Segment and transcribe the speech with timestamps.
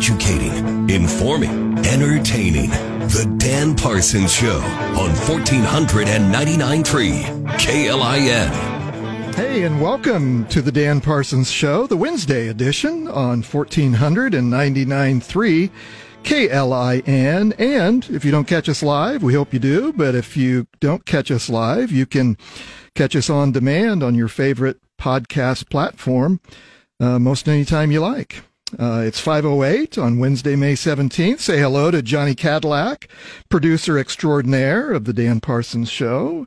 [0.00, 2.70] educating, informing, entertaining.
[3.10, 4.56] The Dan Parsons Show
[4.96, 9.34] on 1499.3 KLIN.
[9.34, 15.70] Hey, and welcome to the Dan Parsons Show, the Wednesday edition on 1499.3
[16.24, 17.54] KLIN.
[17.58, 19.92] And if you don't catch us live, we hope you do.
[19.92, 22.38] But if you don't catch us live, you can
[22.94, 26.40] catch us on demand on your favorite podcast platform
[26.98, 28.44] uh, most anytime you like.
[28.78, 31.40] Uh, it's 508 on Wednesday, May 17th.
[31.40, 33.08] Say hello to Johnny Cadillac,
[33.48, 36.46] producer extraordinaire of the Dan Parsons Show.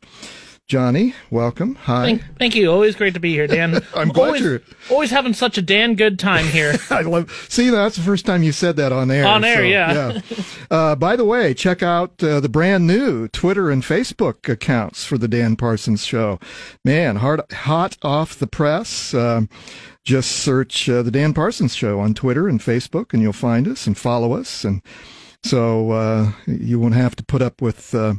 [0.66, 1.76] Johnny, welcome.
[1.76, 2.06] Hi.
[2.06, 2.72] Thank, thank you.
[2.72, 3.76] Always great to be here, Dan.
[3.96, 4.60] I'm glad always, you're-
[4.90, 6.74] always having such a Dan good time here.
[6.90, 7.30] I love.
[7.50, 9.28] See, that's the first time you said that on air.
[9.28, 10.22] On air, yeah.
[10.72, 15.18] Uh, by the way, check out uh, the brand new Twitter and Facebook accounts for
[15.18, 16.40] the Dan Parsons Show.
[16.86, 19.14] Man, hard, hot off the press.
[19.14, 19.50] Um,
[20.04, 23.88] just search uh, the Dan Parsons Show on Twitter and Facebook, and you'll find us
[23.88, 24.82] and follow us and.
[25.46, 28.14] So uh, you won't have to put up with uh,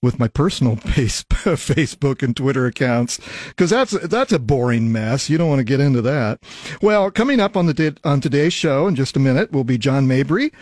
[0.00, 3.18] with my personal face, Facebook and Twitter accounts
[3.48, 5.28] because that's that's a boring mess.
[5.28, 6.38] You don't want to get into that.
[6.80, 10.06] Well, coming up on the on today's show in just a minute will be John
[10.06, 10.52] Mabry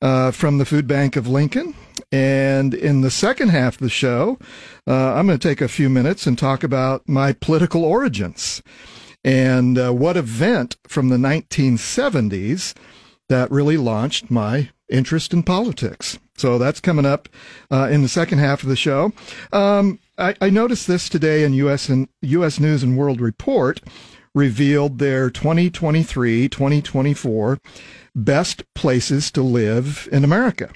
[0.00, 1.74] uh, from the Food Bank of Lincoln,
[2.10, 4.38] and in the second half of the show,
[4.86, 8.62] uh, I'm going to take a few minutes and talk about my political origins
[9.24, 12.74] and uh, what event from the 1970s
[13.28, 16.18] that really launched my interest in politics.
[16.36, 17.28] So that's coming up
[17.70, 19.12] uh, in the second half of the show.
[19.52, 21.88] Um, I, I, noticed this today in U.S.
[21.88, 22.58] and U.S.
[22.58, 23.80] News and World Report
[24.34, 27.58] revealed their 2023-2024
[28.14, 30.70] best places to live in America.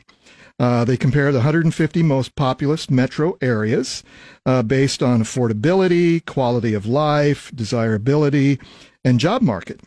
[0.59, 4.05] Uh, they compare the 150 most populous metro areas
[4.47, 8.61] uh, based on affordability, quality of life, desirability,
[9.05, 9.81] and job market.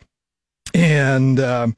[0.74, 1.76] And um,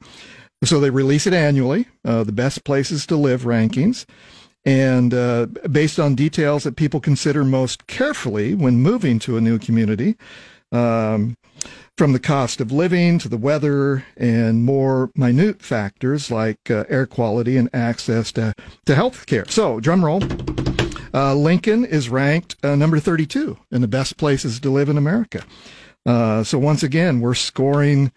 [0.64, 4.06] so they release it annually, uh, the best places to live rankings,
[4.64, 9.58] and uh, based on details that people consider most carefully when moving to a new
[9.58, 10.16] community,
[10.72, 11.36] um,
[12.00, 17.04] from the cost of living to the weather and more minute factors like uh, air
[17.06, 18.54] quality and access to,
[18.86, 19.44] to health care.
[19.48, 20.22] So, drum roll.
[21.12, 25.44] Uh, Lincoln is ranked uh, number 32 in the best places to live in America.
[26.06, 28.12] Uh, so once again, we're scoring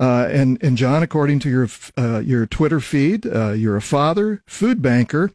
[0.00, 4.42] Uh, and and John, according to your uh, your Twitter feed, uh, you're a father,
[4.46, 5.32] food banker,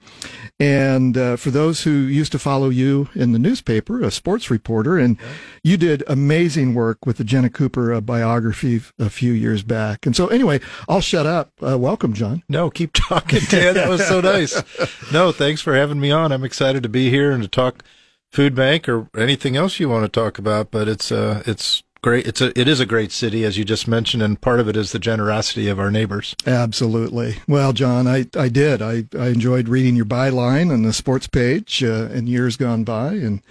[0.60, 4.98] and uh, for those who used to follow you in the newspaper, a sports reporter,
[4.98, 5.18] and
[5.64, 10.06] you did amazing work with the Jenna Cooper uh, biography a few years back.
[10.06, 11.52] And so, anyway, I'll shut up.
[11.62, 12.44] Uh, welcome, John.
[12.48, 13.74] No, keep talking, Dan.
[13.76, 14.64] That was so nice.
[15.12, 16.32] No, thanks for having me on.
[16.32, 17.84] I'm excited to be here and to talk
[18.32, 20.72] food bank or anything else you want to talk about.
[20.72, 22.28] But it's uh, it's great.
[22.28, 24.78] It's a it is a great city, as you just mentioned, and part of it
[24.78, 26.36] is the generosity of our neighbors.
[26.46, 27.38] Absolutely.
[27.48, 28.84] Well, John, I, I did.
[28.84, 33.14] I, I enjoyed reading your byline on the sports page uh, in years gone by,
[33.14, 33.42] and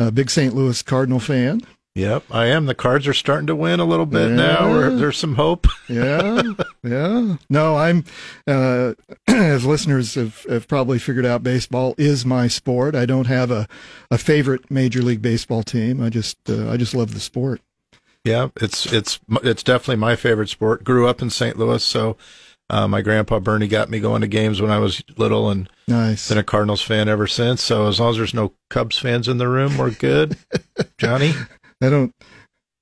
[0.00, 0.54] a big St.
[0.54, 1.62] Louis Cardinal fan.
[1.94, 2.66] Yep, I am.
[2.66, 4.36] The Cards are starting to win a little bit yeah.
[4.36, 4.72] now.
[4.72, 5.66] Or there's some hope.
[5.88, 6.42] yeah,
[6.84, 7.36] yeah.
[7.50, 8.04] No, I'm.
[8.46, 8.94] Uh,
[9.26, 12.94] as listeners have, have probably figured out, baseball is my sport.
[12.94, 13.66] I don't have a,
[14.12, 16.00] a favorite Major League Baseball team.
[16.00, 17.60] I just uh, I just love the sport.
[18.28, 20.84] Yeah, it's it's it's definitely my favorite sport.
[20.84, 21.58] Grew up in St.
[21.58, 22.16] Louis, so
[22.70, 26.28] uh, my grandpa Bernie got me going to games when I was little, and nice.
[26.28, 27.62] been a Cardinals fan ever since.
[27.62, 30.36] So as long as there's no Cubs fans in the room, we're good.
[30.98, 31.32] Johnny,
[31.82, 32.14] I don't.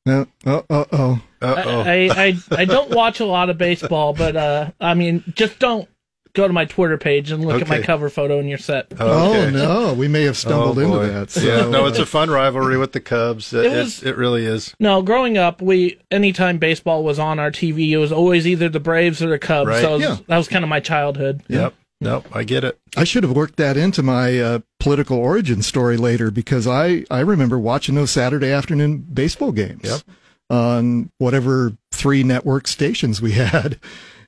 [0.05, 0.27] No.
[0.45, 0.65] Oh.
[0.69, 0.87] Oh.
[0.93, 1.23] Oh.
[1.43, 1.81] Uh-oh.
[1.83, 5.89] I, I I don't watch a lot of baseball, but uh, I mean, just don't
[6.37, 7.63] go to my Twitter page and look okay.
[7.63, 8.93] at my cover photo and you're set.
[9.01, 9.47] Oh, okay.
[9.47, 11.31] Oh no, we may have stumbled oh, into that.
[11.31, 11.41] So.
[11.41, 13.53] Yeah, no, it's a fun rivalry with the Cubs.
[13.53, 14.75] It, it, was, it, it really is.
[14.79, 18.81] No, growing up, we anytime baseball was on our TV, it was always either the
[18.81, 19.69] Braves or the Cubs.
[19.69, 19.81] Right.
[19.81, 20.17] So was, yeah.
[20.29, 21.43] that was kind of my childhood.
[21.49, 21.75] Yep.
[21.99, 22.79] Nope, I get it.
[22.95, 27.21] I should have worked that into my uh, political origin story later because I, I
[27.21, 30.03] remember watching those Saturday afternoon baseball games yep.
[30.51, 33.81] on whatever three network stations we had.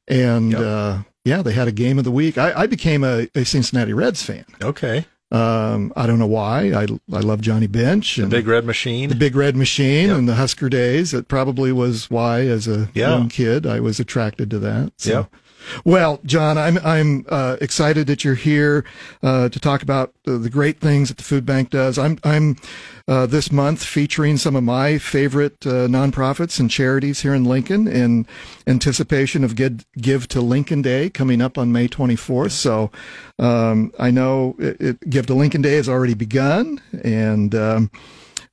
[0.06, 0.60] And yep.
[0.62, 0.98] uh,
[1.28, 2.38] yeah, they had a game of the week.
[2.38, 4.44] I, I became a, a, Cincinnati Reds fan.
[4.62, 5.06] Okay.
[5.30, 6.72] Um, I don't know why.
[6.72, 10.16] I I love Johnny Bench and the Big Red Machine, the Big Red Machine, yep.
[10.16, 11.12] and the Husker days.
[11.12, 13.10] It probably was why, as a yeah.
[13.10, 14.92] young kid, I was attracted to that.
[14.96, 15.10] So.
[15.10, 15.34] Yep.
[15.84, 18.84] Well, John, I'm I'm uh, excited that you're here
[19.22, 21.98] uh, to talk about uh, the great things that the food bank does.
[21.98, 22.56] I'm I'm
[23.08, 27.88] uh, this month featuring some of my favorite uh, nonprofits and charities here in Lincoln
[27.88, 28.26] in
[28.66, 32.50] anticipation of Give, Give to Lincoln Day coming up on May 24th.
[32.50, 32.90] So
[33.38, 37.90] um, I know it, it, Give to Lincoln Day has already begun, and um,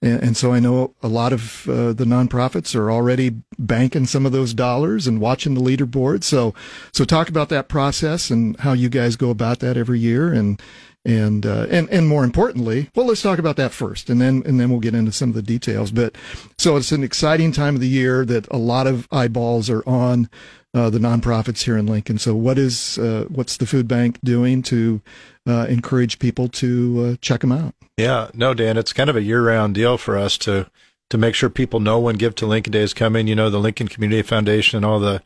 [0.01, 4.31] and, so I know a lot of uh, the nonprofits are already banking some of
[4.31, 6.24] those dollars and watching the leaderboard.
[6.24, 6.53] So,
[6.92, 10.62] so talk about that process and how you guys go about that every year, and
[11.06, 14.59] and uh, and and more importantly, well, let's talk about that first, and then and
[14.59, 15.92] then we'll get into some of the details.
[15.92, 16.15] But
[16.57, 20.30] so it's an exciting time of the year that a lot of eyeballs are on
[20.74, 22.18] uh, the nonprofits here in Lincoln.
[22.18, 25.01] So, what is uh, what's the food bank doing to
[25.47, 27.75] uh, encourage people to uh, check them out?
[27.97, 30.69] Yeah, no, Dan, it's kind of a year-round deal for us to
[31.12, 33.27] to make sure people know when Give to Lincoln Day is coming.
[33.27, 35.21] You know, the Lincoln Community Foundation and all the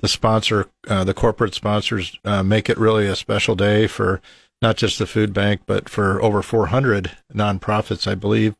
[0.00, 4.20] the sponsor, uh, the corporate sponsors, uh, make it really a special day for
[4.62, 8.54] not just the food bank, but for over 400 nonprofits, I believe.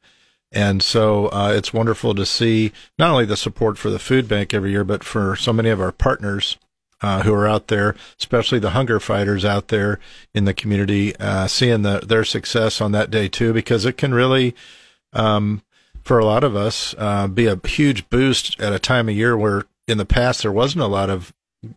[0.51, 4.53] And so uh, it's wonderful to see not only the support for the food bank
[4.53, 6.57] every year, but for so many of our partners
[7.01, 9.99] uh, who are out there, especially the hunger fighters out there
[10.35, 14.13] in the community, uh, seeing the, their success on that day too, because it can
[14.13, 14.55] really,
[15.13, 15.63] um,
[16.03, 19.37] for a lot of us, uh, be a huge boost at a time of year
[19.37, 21.33] where in the past there wasn't a lot of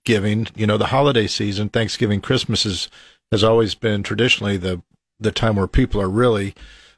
[0.06, 0.48] giving.
[0.56, 2.90] You know, the holiday season, Thanksgiving, Christmas is,
[3.32, 4.82] has always been traditionally the
[5.20, 6.56] the time where people are really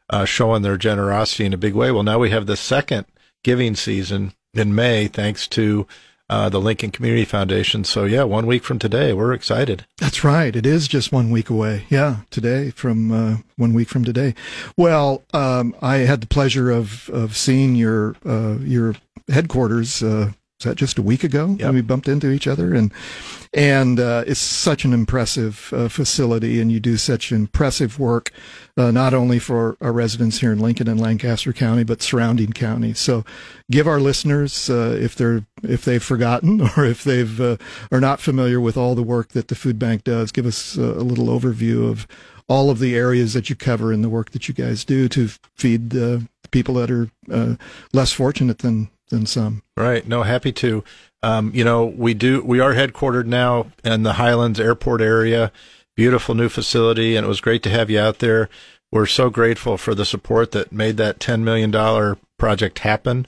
[0.10, 1.92] uh, showing their generosity in a big way.
[1.92, 3.06] Well, now we have the second
[3.44, 5.86] giving season in May, thanks to
[6.30, 7.84] uh, the Lincoln Community Foundation.
[7.84, 9.86] So yeah, one week from today, we're excited.
[9.98, 10.56] That's right.
[10.56, 11.86] It is just one week away.
[11.90, 14.34] Yeah, today from uh, one week from today.
[14.78, 18.96] Well, um, I had the pleasure of of seeing your uh, your
[19.30, 20.32] headquarters uh,
[20.64, 21.68] is that just a week ago yep.
[21.68, 22.74] when we bumped into each other?
[22.74, 22.94] And
[23.54, 28.32] and uh, it's such an impressive uh, facility, and you do such impressive work,
[28.78, 32.98] uh, not only for our residents here in Lincoln and Lancaster County, but surrounding counties.
[32.98, 33.26] So,
[33.70, 37.58] give our listeners, uh, if they're if they've forgotten or if they've uh,
[37.92, 40.82] are not familiar with all the work that the food bank does, give us a
[40.82, 42.08] little overview of
[42.48, 45.30] all of the areas that you cover and the work that you guys do to
[45.56, 47.56] feed the people that are uh,
[47.92, 49.62] less fortunate than than some.
[49.78, 50.06] Right.
[50.08, 50.84] No, happy to.
[51.22, 52.44] Um, you know, we do.
[52.44, 55.52] We are headquartered now in the Highlands Airport area.
[55.96, 58.50] Beautiful new facility, and it was great to have you out there.
[58.92, 63.26] We're so grateful for the support that made that ten million dollar project happen.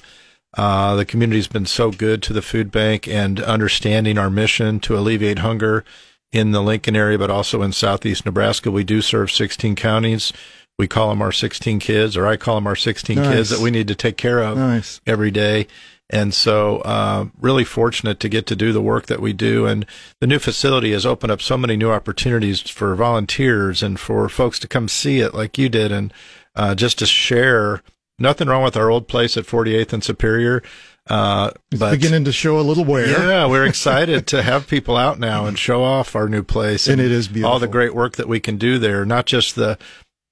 [0.58, 4.98] Uh, the community's been so good to the food bank and understanding our mission to
[4.98, 5.84] alleviate hunger
[6.32, 8.72] in the Lincoln area, but also in southeast Nebraska.
[8.72, 10.34] We do serve 16 counties
[10.78, 13.28] we call them our 16 kids, or I call them our 16 nice.
[13.28, 15.02] kids that we need to take care of nice.
[15.08, 15.68] every day.
[16.10, 19.66] And so, uh, really fortunate to get to do the work that we do.
[19.66, 19.88] And
[20.20, 24.60] the new facility has opened up so many new opportunities for volunteers and for folks
[24.60, 26.14] to come see it like you did and
[26.56, 27.82] uh, just to share.
[28.20, 30.62] Nothing wrong with our old place at 48th and Superior.
[31.08, 33.08] Uh, it's but beginning to show a little wear.
[33.08, 36.88] Yeah, we're excited to have people out now and show off our new place.
[36.88, 37.52] And, and, it is beautiful.
[37.52, 39.78] All the great work that we can do there, not just the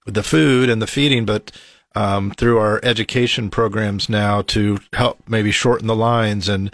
[0.06, 1.52] the food and the feeding, but
[1.96, 6.72] um, through our education programs now to help maybe shorten the lines and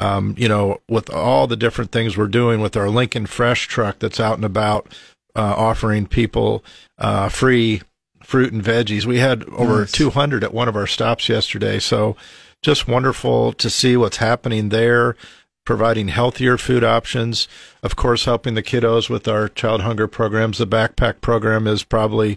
[0.00, 3.98] um, you know with all the different things we're doing with our Lincoln Fresh truck
[3.98, 4.88] that's out and about
[5.36, 6.64] uh, offering people
[6.98, 7.82] uh, free
[8.22, 9.04] fruit and veggies.
[9.04, 9.92] We had over nice.
[9.92, 12.16] 200 at one of our stops yesterday, so
[12.62, 15.16] just wonderful to see what's happening there.
[15.64, 17.46] Providing healthier food options,
[17.84, 20.58] of course, helping the kiddos with our child hunger programs.
[20.58, 22.36] The backpack program is probably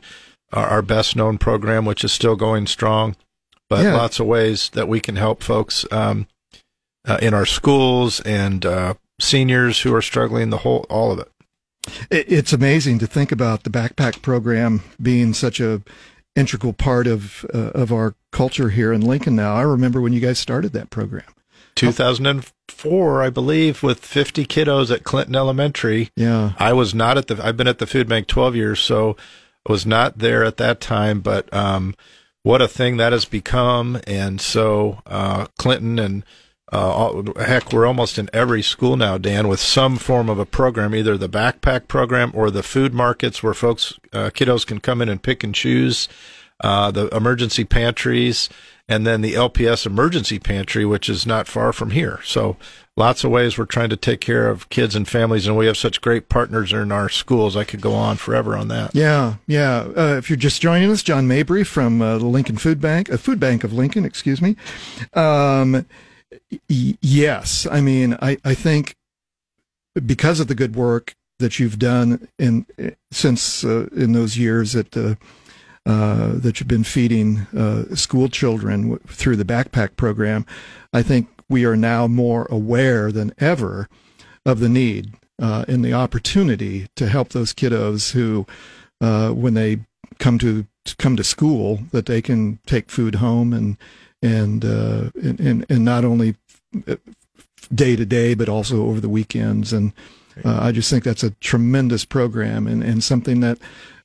[0.62, 3.16] our best known program, which is still going strong,
[3.70, 3.96] but yeah.
[3.96, 6.28] lots of ways that we can help folks um,
[7.06, 10.50] uh, in our schools and uh, seniors who are struggling.
[10.50, 11.32] The whole, all of it.
[12.10, 15.84] It's amazing to think about the backpack program being such a
[16.36, 19.36] integral part of uh, of our culture here in Lincoln.
[19.36, 21.26] Now, I remember when you guys started that program.
[21.76, 26.10] 2004, I believe, with 50 kiddos at Clinton Elementary.
[26.16, 27.44] Yeah, I was not at the.
[27.46, 29.18] I've been at the food bank 12 years, so
[29.68, 31.96] was not there at that time, but um,
[32.44, 34.00] what a thing that has become.
[34.06, 36.24] And so uh, Clinton and
[36.72, 40.96] uh, heck, we're almost in every school now, Dan, with some form of a program,
[40.96, 45.10] either the backpack program or the food markets where folks, uh, kiddos can come in
[45.10, 46.10] and pick and choose,
[46.62, 48.50] uh, the emergency pantries,
[48.88, 52.20] and then the LPS emergency pantry, which is not far from here.
[52.24, 52.58] So
[52.98, 55.78] lots of ways we're trying to take care of kids and families, and we have
[55.78, 57.56] such great partners in our schools.
[57.58, 58.96] I could go on forever on that.
[58.96, 59.88] Yeah, yeah.
[59.96, 63.18] Uh, if you're just joining us, John Mabry from uh, the Lincoln Food Bank, uh,
[63.18, 64.56] Food Bank of Lincoln, excuse me.
[65.14, 65.86] Um,
[66.70, 68.96] y- yes, I mean, I, I think
[70.06, 72.66] because of the good work that you've done in
[73.12, 75.16] since uh, in those years that uh,
[75.86, 80.46] uh, that you've been feeding uh, school children w- through the backpack program,
[80.94, 83.88] I think we are now more aware than ever
[84.46, 88.46] of the need uh, and the opportunity to help those kiddos who,
[89.02, 89.80] uh, when they
[90.20, 90.66] come to,
[90.98, 93.78] come to school, that they can take food home and
[94.22, 96.36] and and, and, and not only
[97.74, 99.74] day to day, but also over the weekends.
[99.74, 99.94] And
[100.44, 103.58] uh, I just think that's a tremendous program and, and something that,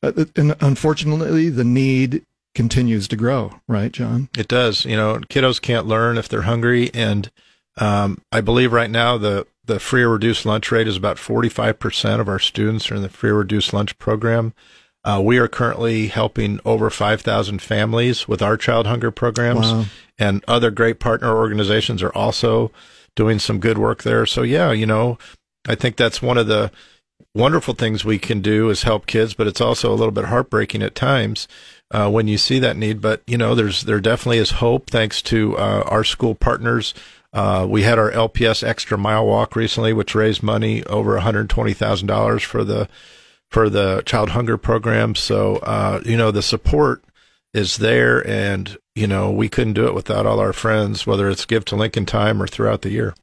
[0.02, 4.28] uh, and unfortunately, the need continues to grow, right, John?
[4.36, 4.84] It does.
[4.84, 6.90] You know, kiddos can't learn if they're hungry.
[6.92, 7.30] And
[7.76, 12.20] um, I believe right now the, the free or reduced lunch rate is about 45%
[12.20, 14.52] of our students are in the free or reduced lunch program.
[15.02, 19.84] Uh, we are currently helping over 5,000 families with our child hunger programs, wow.
[20.18, 22.70] and other great partner organizations are also
[23.16, 24.26] doing some good work there.
[24.26, 25.16] So, yeah, you know,
[25.66, 26.70] I think that's one of the
[27.34, 30.82] wonderful things we can do is help kids, but it's also a little bit heartbreaking
[30.82, 31.48] at times
[31.90, 33.00] uh, when you see that need.
[33.00, 36.94] But you know, there's there definitely is hope thanks to uh, our school partners.
[37.32, 41.48] Uh, we had our LPS Extra Mile Walk recently, which raised money over one hundred
[41.48, 42.88] twenty thousand dollars for the
[43.50, 45.14] for the child hunger program.
[45.14, 47.02] So uh, you know, the support
[47.52, 51.44] is there, and you know, we couldn't do it without all our friends, whether it's
[51.44, 53.14] Give to Lincoln time or throughout the year.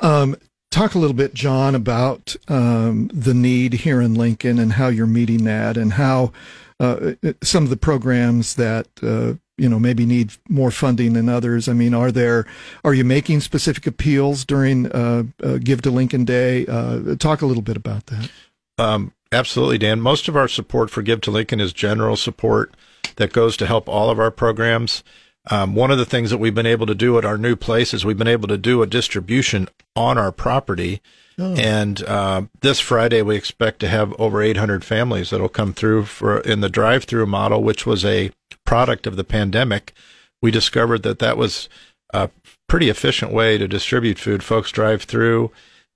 [0.00, 0.36] Um,
[0.70, 5.06] talk a little bit, John, about um, the need here in Lincoln and how you're
[5.06, 6.32] meeting that, and how
[6.80, 11.68] uh, some of the programs that uh, you know maybe need more funding than others.
[11.68, 12.46] I mean, are there
[12.82, 16.66] are you making specific appeals during uh, uh Give to Lincoln Day?
[16.66, 18.30] Uh, talk a little bit about that.
[18.78, 20.00] Um, absolutely, Dan.
[20.00, 22.74] Most of our support for Give to Lincoln is general support
[23.16, 25.04] that goes to help all of our programs.
[25.50, 27.92] Um, one of the things that we've been able to do at our new place
[27.92, 31.00] is we've been able to do a distribution on our property.
[31.40, 31.54] Oh.
[31.54, 36.40] And uh, this Friday, we expect to have over 800 families that'll come through for
[36.40, 38.30] in the drive-through model, which was a
[38.66, 39.94] product of the pandemic.
[40.42, 41.68] We discovered that that was
[42.12, 42.28] a
[42.68, 44.42] pretty efficient way to distribute food.
[44.42, 45.50] Folks drive through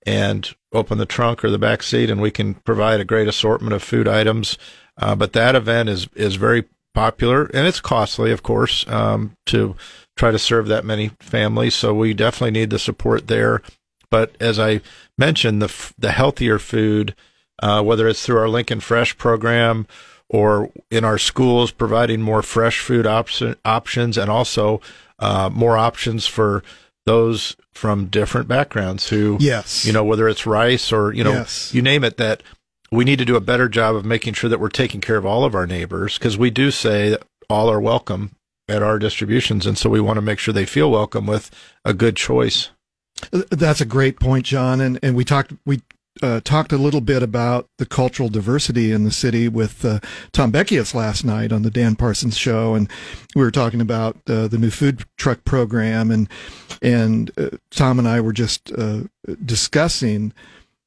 [0.05, 3.73] and open the trunk or the back seat, and we can provide a great assortment
[3.73, 4.57] of food items.
[4.97, 9.75] Uh, but that event is is very popular, and it's costly, of course, um, to
[10.17, 11.75] try to serve that many families.
[11.75, 13.61] So we definitely need the support there.
[14.09, 14.81] But as I
[15.17, 17.15] mentioned, the the healthier food,
[17.61, 19.87] uh, whether it's through our Lincoln Fresh program
[20.29, 23.29] or in our schools, providing more fresh food op-
[23.63, 24.81] options and also
[25.19, 26.63] uh, more options for
[27.05, 31.73] those from different backgrounds who, yes, you know, whether it's rice or you know, yes.
[31.73, 32.41] you name it, that
[32.91, 35.25] we need to do a better job of making sure that we're taking care of
[35.25, 38.31] all of our neighbors because we do say that all are welcome
[38.67, 39.65] at our distributions.
[39.65, 41.51] And so we want to make sure they feel welcome with
[41.83, 42.69] a good choice.
[43.31, 44.81] That's a great point, John.
[44.81, 45.81] And, and we talked, we
[46.21, 49.99] uh, talked a little bit about the cultural diversity in the city with uh,
[50.31, 52.89] Tom Beckius last night on the Dan Parsons show, and
[53.35, 56.29] we were talking about uh, the new food truck program, and
[56.81, 59.03] and uh, Tom and I were just uh,
[59.43, 60.33] discussing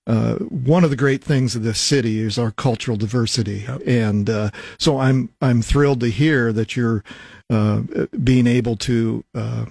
[0.07, 3.83] uh, one of the great things of this city is our cultural diversity, yep.
[3.87, 7.05] and uh, so I'm I'm thrilled to hear that you're
[7.51, 7.83] uh,
[8.25, 9.67] being able to uh,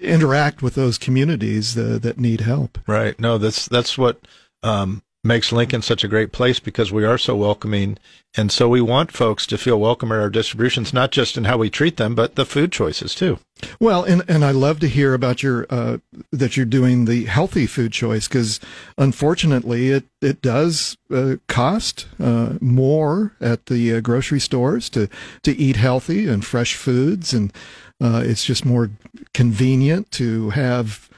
[0.00, 2.78] interact with those communities uh, that need help.
[2.86, 3.18] Right.
[3.18, 4.20] No, that's that's what
[4.62, 7.98] um, makes Lincoln such a great place because we are so welcoming.
[8.36, 11.56] And so we want folks to feel welcome at our distributions, not just in how
[11.56, 13.38] we treat them, but the food choices too.
[13.80, 15.98] Well, and, and I love to hear about your, uh,
[16.32, 18.60] that you're doing the healthy food choice because
[18.98, 25.08] unfortunately it, it does uh, cost uh, more at the uh, grocery stores to,
[25.42, 27.32] to eat healthy and fresh foods.
[27.32, 27.52] And
[28.00, 28.90] uh, it's just more
[29.32, 31.08] convenient to have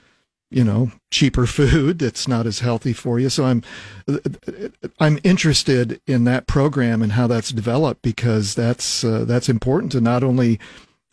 [0.51, 3.29] you know cheaper food that's not as healthy for you.
[3.29, 3.63] So i'm
[4.99, 10.01] i'm interested in that program and how that's developed because that's uh, that's important to
[10.01, 10.59] not only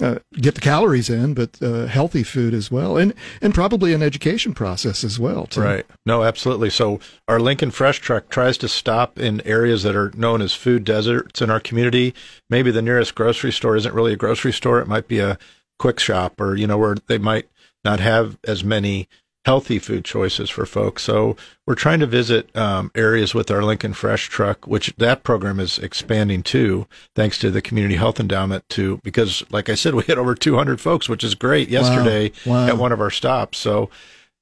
[0.02, 4.04] uh, get the calories in, but uh, healthy food as well, and and probably an
[4.04, 5.46] education process as well.
[5.46, 5.62] Too.
[5.62, 5.86] Right.
[6.06, 6.70] No, absolutely.
[6.70, 10.84] So our Lincoln Fresh Truck tries to stop in areas that are known as food
[10.84, 12.14] deserts in our community.
[12.50, 15.38] Maybe the nearest grocery store isn't really a grocery store; it might be a
[15.80, 17.48] quick shop, or you know where they might
[17.84, 19.08] not have as many
[19.46, 21.04] healthy food choices for folks.
[21.04, 21.38] So
[21.68, 25.78] we're trying to visit um, areas with our Lincoln Fresh truck, which that program is
[25.78, 28.68] expanding too, thanks to the Community Health Endowment.
[28.70, 32.54] To because, like I said, we had over 200 folks, which is great yesterday wow.
[32.54, 32.68] Wow.
[32.68, 33.58] at one of our stops.
[33.58, 33.90] So.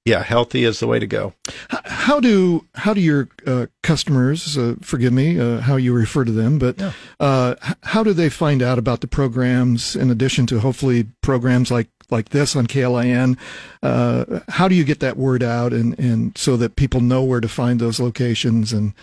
[0.05, 1.33] Yeah, healthy is the way to go.
[1.69, 6.31] How do how do your uh, customers, uh, forgive me, uh, how you refer to
[6.33, 6.91] them, but yeah.
[7.22, 11.88] Uh, how do they find out about the programs in addition to hopefully programs like
[12.13, 13.38] like this on KLIN.
[13.82, 17.41] Uh, how do you get that word out and, and so that people know where
[17.41, 18.93] to find those locations and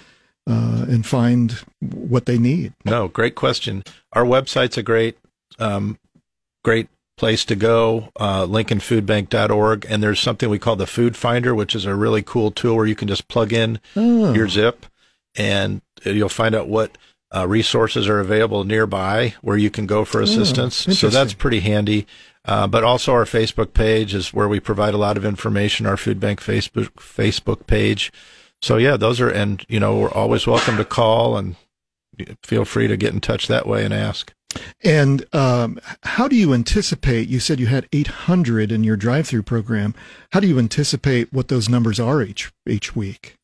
[0.46, 2.72] uh, and find what they need?
[2.86, 3.84] No, great question.
[4.14, 5.18] Our website's a great
[5.58, 5.98] um,
[6.64, 6.88] great
[7.20, 9.86] place to go, uh, lincolnfoodbank.org.
[9.90, 12.86] And there's something we call the Food Finder, which is a really cool tool where
[12.86, 14.32] you can just plug in oh.
[14.32, 14.86] your zip
[15.36, 16.96] and you'll find out what
[17.34, 20.88] uh, resources are available nearby where you can go for oh, assistance.
[20.88, 22.06] Oh, so that's pretty handy.
[22.44, 25.86] Uh, but also our Facebook page is where we provide a lot of information.
[25.86, 28.12] Our Food Bank Facebook Facebook page.
[28.62, 31.56] So yeah, those are, and you know, we're always welcome to call and
[32.42, 34.32] feel free to get in touch that way and ask.
[34.82, 37.28] And um, how do you anticipate?
[37.28, 39.94] You said you had 800 in your drive-through program.
[40.32, 43.36] How do you anticipate what those numbers are each each week?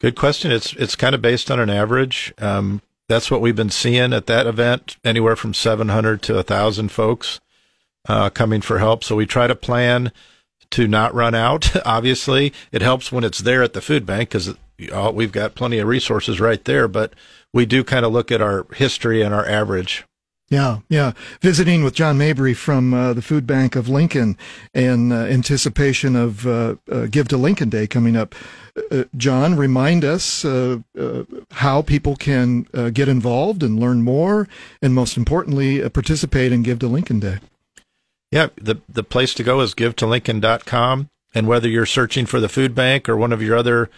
[0.00, 0.50] Good question.
[0.50, 2.34] It's it's kind of based on an average.
[2.38, 7.40] Um, that's what we've been seeing at that event, anywhere from 700 to 1,000 folks
[8.08, 9.04] uh, coming for help.
[9.04, 10.12] So we try to plan
[10.70, 11.74] to not run out.
[11.86, 14.54] Obviously, it helps when it's there at the food bank because
[15.12, 16.88] we've got plenty of resources right there.
[16.88, 17.14] But
[17.52, 20.04] we do kind of look at our history and our average.
[20.50, 21.12] Yeah, yeah.
[21.40, 24.36] Visiting with John Mabry from uh, the Food Bank of Lincoln
[24.74, 28.34] in uh, anticipation of uh, uh Give to Lincoln Day coming up.
[28.76, 30.44] Uh, uh, John, remind us
[31.52, 34.48] how people can get involved and learn more,
[34.82, 37.38] and most importantly, participate in Give to Lincoln Day.
[38.30, 41.08] Yeah, the the place to go is givetolincoln.com.
[41.32, 43.88] And whether you're searching for the food bank or one of your other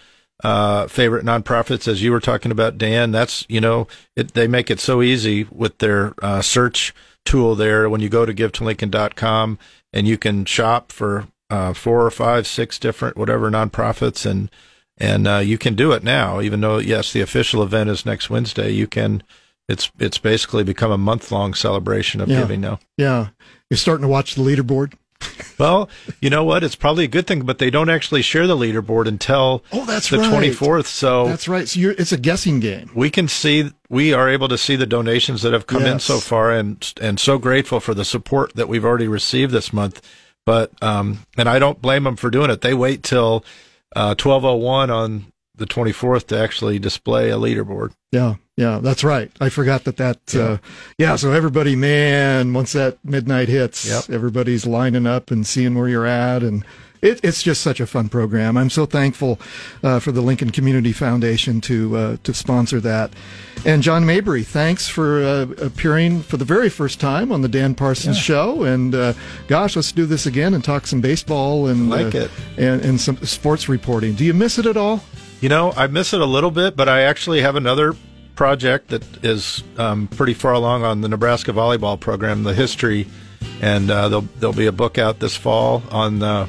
[0.42, 3.12] uh, favorite nonprofits, as you were talking about, Dan.
[3.12, 3.86] That's you know
[4.16, 7.88] it, they make it so easy with their uh, search tool there.
[7.88, 9.58] When you go to GiveToLincoln.com
[9.92, 14.50] and you can shop for uh, four or five, six different whatever nonprofits, and
[14.98, 16.40] and uh, you can do it now.
[16.40, 19.22] Even though yes, the official event is next Wednesday, you can.
[19.68, 22.40] It's it's basically become a month long celebration of yeah.
[22.40, 22.80] giving now.
[22.98, 23.28] Yeah,
[23.72, 24.92] you're starting to watch the leaderboard
[25.58, 25.88] well,
[26.20, 26.64] you know what?
[26.64, 30.10] It's probably a good thing, but they don't actually share the leaderboard until oh, that's
[30.10, 30.86] the twenty fourth.
[30.86, 31.68] So that's right.
[31.68, 32.90] So it's a guessing game.
[32.94, 35.92] We can see we are able to see the donations that have come yes.
[35.92, 39.72] in so far, and and so grateful for the support that we've already received this
[39.72, 40.02] month.
[40.44, 42.60] But um, and I don't blame them for doing it.
[42.60, 43.44] They wait till
[43.94, 47.92] uh, twelve oh one on the twenty fourth to actually display a leaderboard.
[48.10, 49.30] Yeah, yeah, that's right.
[49.40, 50.42] I forgot that that, yeah.
[50.42, 50.58] Uh,
[50.98, 54.10] yeah, so everybody, man, once that midnight hits, yep.
[54.10, 56.42] everybody's lining up and seeing where you're at.
[56.42, 56.62] And
[57.00, 58.58] it, it's just such a fun program.
[58.58, 59.40] I'm so thankful
[59.82, 63.12] uh, for the Lincoln Community Foundation to, uh, to sponsor that.
[63.64, 67.74] And John Mabry, thanks for uh, appearing for the very first time on the Dan
[67.74, 68.22] Parsons yeah.
[68.22, 68.64] Show.
[68.64, 69.14] And uh,
[69.48, 73.16] gosh, let's do this again and talk some baseball and, like uh, and, and some
[73.18, 74.14] sports reporting.
[74.14, 75.02] Do you miss it at all?
[75.40, 77.94] You know, I miss it a little bit, but I actually have another
[78.34, 83.06] project that is um, pretty far along on the Nebraska volleyball program, the history,
[83.60, 86.46] and uh, there'll there'll be a book out this fall on uh,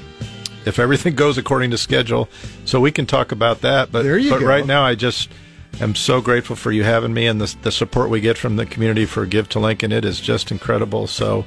[0.65, 2.30] if everything goes according to schedule,
[2.65, 3.91] so we can talk about that.
[3.91, 4.46] But but go.
[4.46, 5.30] right now, I just
[5.79, 8.65] am so grateful for you having me and the, the support we get from the
[8.65, 9.91] community for Give to Lincoln.
[9.91, 11.07] It is just incredible.
[11.07, 11.45] So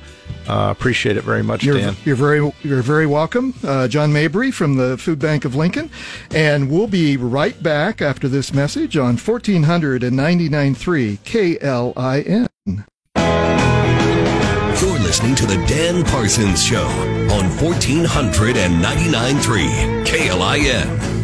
[0.48, 1.96] uh, appreciate it very much, you're, Dan.
[2.04, 5.90] You're very you're very welcome, uh, John Mabry from the Food Bank of Lincoln,
[6.30, 12.46] and we'll be right back after this message on 1499.3 KLIN.
[14.82, 21.15] You're listening to the Dan Parsons Show on 1499.3 KLIN.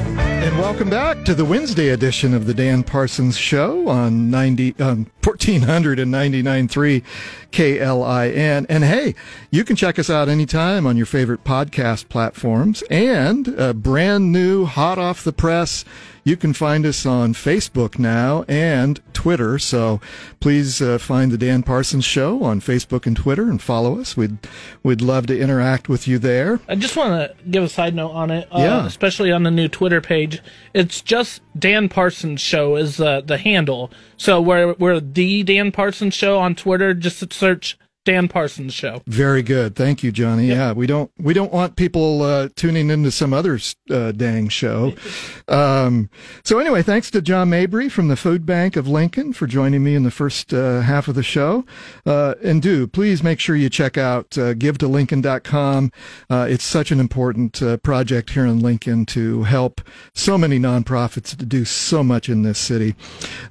[0.42, 5.07] And welcome back to the Wednesday edition of the Dan Parsons Show on 90 um,
[5.20, 7.05] 1499.3
[7.52, 8.66] KLIN.
[8.68, 9.14] And hey,
[9.52, 14.64] you can check us out anytime on your favorite podcast platforms and a brand new
[14.64, 15.85] hot off the press
[16.24, 19.58] you can find us on Facebook now and Twitter.
[19.58, 20.00] So
[20.40, 24.16] please uh, find the Dan Parsons Show on Facebook and Twitter and follow us.
[24.16, 24.38] We'd
[24.82, 26.61] we'd love to interact with you there.
[26.68, 28.87] I just want to give a side note on it, uh, yeah.
[28.87, 30.40] especially on the new Twitter page.
[30.74, 33.90] It's just Dan Parsons Show is uh, the handle.
[34.16, 36.94] So we're we're the Dan Parsons Show on Twitter.
[36.94, 39.02] Just search Dan Parsons show.
[39.06, 39.76] Very good.
[39.76, 40.46] Thank you, Johnny.
[40.46, 40.56] Yep.
[40.56, 43.60] Yeah, we don't we don't want people uh, tuning into some other
[43.90, 44.94] uh, dang show.
[45.48, 46.08] Um,
[46.44, 49.94] so anyway, thanks to John Mabry from the Food Bank of Lincoln for joining me
[49.94, 51.66] in the first uh, half of the show.
[52.06, 55.92] Uh, and do please make sure you check out uh, givetolincoln.com.
[56.30, 59.82] Uh, it's such an important uh, project here in Lincoln to help
[60.14, 62.94] so many nonprofits to do so much in this city.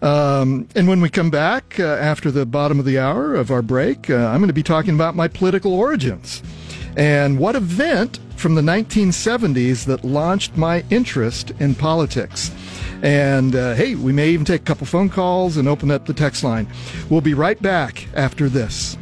[0.01, 4.09] Um, and when we come back after the bottom of the hour of our break,
[4.09, 6.41] I'm I'm going to be talking about my political origins
[6.97, 12.51] and what event from the 1970s that launched my interest in politics.
[13.03, 16.13] And uh, hey, we may even take a couple phone calls and open up the
[16.13, 16.67] text line.
[17.09, 18.97] We'll be right back after this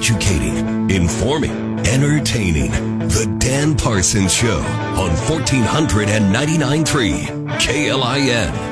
[0.00, 2.70] educating, informing, entertaining.
[3.08, 4.60] The Dan Parsons Show
[4.96, 8.69] on 1499.3 KLIN.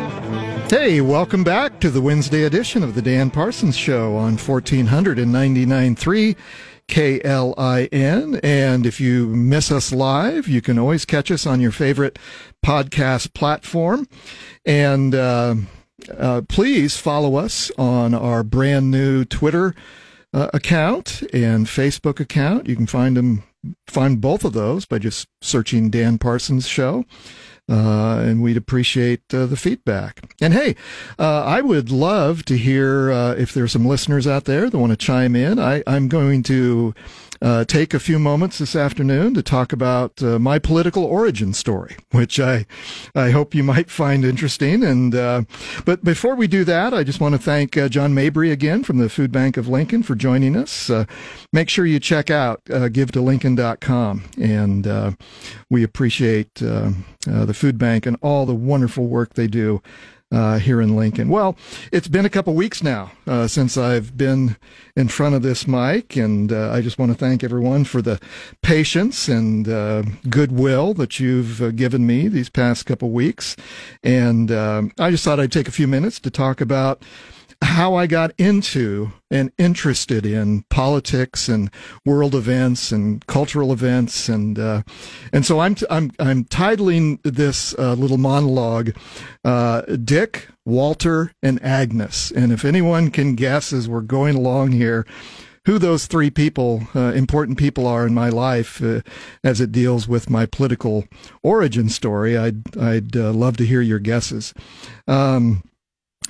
[0.71, 6.37] Hey, welcome back to the Wednesday edition of the Dan Parsons Show on 1499.3
[6.89, 8.41] KLIN.
[8.43, 12.19] And if you miss us live, you can always catch us on your favorite
[12.63, 14.07] podcast platform.
[14.67, 15.55] And uh,
[16.15, 19.75] uh, please follow us on our brand new Twitter
[20.35, 22.69] uh, account and Facebook account.
[22.69, 23.43] You can find them,
[23.87, 27.07] find both of those by just searching Dan Parsons Show.
[27.69, 30.35] Uh, and we'd appreciate uh, the feedback.
[30.41, 30.75] And hey,
[31.19, 34.93] uh, I would love to hear uh, if there's some listeners out there that want
[34.93, 35.59] to chime in.
[35.59, 36.95] I, I'm going to
[37.41, 41.97] uh, take a few moments this afternoon to talk about uh, my political origin story,
[42.11, 42.67] which I
[43.15, 44.83] I hope you might find interesting.
[44.83, 45.43] And uh,
[45.85, 48.99] but before we do that, I just want to thank uh, John Mabry again from
[48.99, 50.91] the Food Bank of Lincoln for joining us.
[50.91, 51.05] Uh,
[51.53, 55.17] make sure you check out uh, givetolincoln.com, and
[55.71, 59.83] we appreciate the food bank and all the wonderful work they do
[60.31, 61.29] uh, here in Lincoln.
[61.29, 61.57] Well,
[61.91, 64.57] it's been a couple weeks now uh, since I've been
[64.97, 68.21] in front of this mic, and uh, I just want to thank everyone for the
[68.63, 73.57] patience and uh, goodwill that you've uh, given me these past couple weeks.
[74.03, 77.03] And um, I just thought I'd take a few minutes to talk about
[77.63, 81.71] how I got into and interested in politics and
[82.05, 84.83] world events and cultural events and uh,
[85.33, 88.97] and so I'm t- I'm I'm titling this uh, little monologue
[89.45, 92.31] uh, Dick Walter and Agnes.
[92.31, 95.07] And if anyone can guess as we're going along here
[95.65, 99.01] who those three people uh, important people are in my life uh,
[99.43, 101.05] as it deals with my political
[101.43, 104.55] origin story I'd I'd uh, love to hear your guesses.
[105.09, 105.65] Um,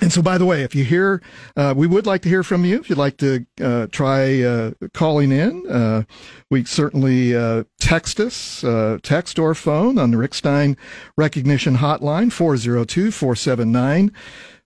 [0.01, 1.21] and so, by the way, if you hear,
[1.57, 2.79] uh, we would like to hear from you.
[2.79, 6.03] If you'd like to uh, try uh, calling in, uh,
[6.49, 10.77] we certainly uh, text us, uh, text or phone on the Rick Stein
[11.17, 14.11] Recognition Hotline, 402 479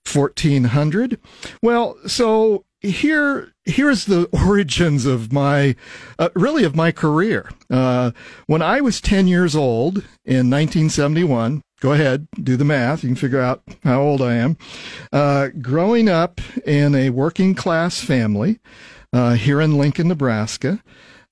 [0.05, 1.19] 1400.
[1.61, 5.75] Well, so here here's the origins of my
[6.19, 8.11] uh, really of my career uh,
[8.45, 13.03] when i was 10 years old in 1971 go ahead, do the math.
[13.03, 14.57] You can figure out how old I am.
[15.11, 18.59] Uh, growing up in a working class family
[19.11, 20.81] uh, here in Lincoln, Nebraska,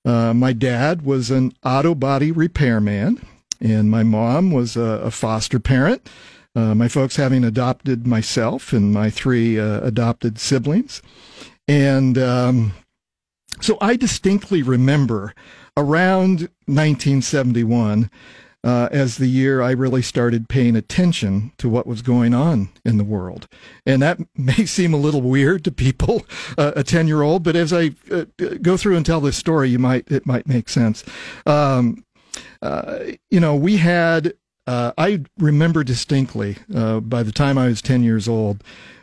[0.04, 3.26] uh, my dad was an auto body repairman,
[3.62, 6.06] and my mom was a, a foster parent.
[6.54, 11.00] Uh, my folks having adopted myself and my three uh, adopted siblings.
[11.66, 12.74] And um,
[13.62, 15.32] so I distinctly remember
[15.78, 18.10] around 1971
[18.64, 22.96] uh, as the year I really started paying attention to what was going on in
[22.96, 23.48] the world.
[23.84, 27.56] And that may seem a little weird to people, uh, a 10 year old, but
[27.56, 28.24] as I uh,
[28.60, 31.04] go through and tell this story, you might, it might make sense.
[31.46, 32.04] Um,
[32.60, 34.34] uh, you know, we had,
[34.66, 38.62] uh, I remember distinctly, uh, by the time I was 10 years old,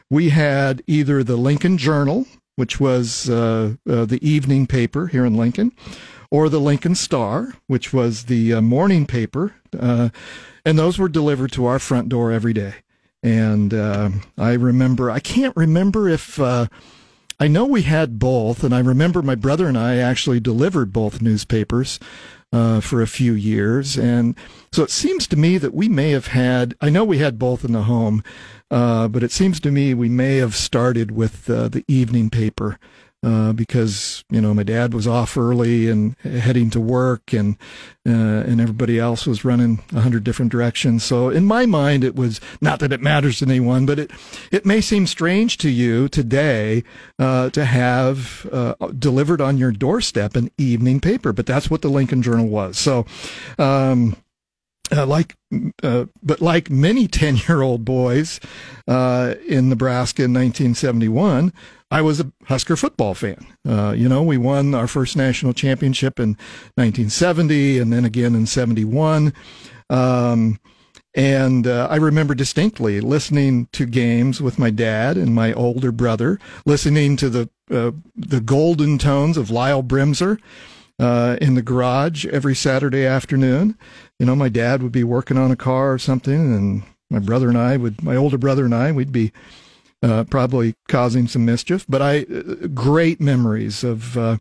[0.10, 5.72] we had either the Lincoln Journal, which was the evening paper here in Lincoln,
[6.32, 10.10] or the Lincoln Star, which was the uh, morning paper, uh,
[10.66, 12.76] and those were delivered to our front door every day.
[13.24, 16.68] And uh, I remember, I can't remember if uh,
[17.40, 21.22] I know we had both, and I remember my brother and I actually delivered both
[21.22, 22.00] newspapers.
[22.52, 23.96] Uh, for a few years.
[23.96, 24.36] And
[24.72, 27.64] so it seems to me that we may have had, I know we had both
[27.64, 28.24] in the home,
[28.72, 32.80] uh, but it seems to me we may have started with the evening paper
[33.22, 37.58] uh, because you know my dad was off early and heading to work, and
[38.08, 41.04] uh, and everybody else was running a hundred different directions.
[41.04, 44.12] So in my mind, it was not that it matters to anyone, but it
[44.52, 46.84] it may seem strange to you today
[47.18, 51.90] uh, to have uh, delivered on your doorstep an evening paper, but that's what the
[51.90, 52.78] Lincoln Journal was.
[52.78, 53.06] So.
[53.58, 54.16] Um,
[54.92, 55.36] uh, like,
[55.84, 58.40] uh, but like many 10 year old boys
[58.88, 61.54] uh, in Nebraska in 1971,
[61.92, 63.46] I was a Husker football fan.
[63.68, 66.30] Uh, you know, we won our first national championship in
[66.76, 69.34] 1970 and then again in 71.
[69.90, 70.60] Um,
[71.16, 76.40] and uh, I remember distinctly listening to games with my dad and my older brother,
[76.66, 80.40] listening to the uh, the golden tones of Lyell Bremser
[81.00, 83.78] uh, in the garage every Saturday afternoon.
[84.20, 87.50] You know, my dad would be working on a car or something, and my brother
[87.50, 89.32] and I would, my older brother and I, we'd be
[90.02, 91.86] uh, probably causing some mischief.
[91.88, 94.38] But I, uh, great memories of, uh,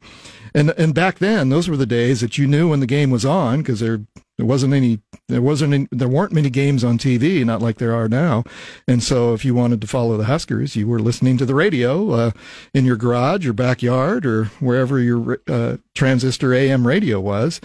[0.55, 3.25] and and back then, those were the days that you knew when the game was
[3.25, 4.01] on because there
[4.38, 5.01] There wasn't any.
[5.29, 5.75] There wasn't.
[5.75, 8.44] Any, there weren't many games on TV, not like there are now.
[8.87, 12.12] And so, if you wanted to follow the Huskers, you were listening to the radio
[12.12, 12.31] uh,
[12.73, 17.61] in your garage or backyard or wherever your uh, transistor AM radio was.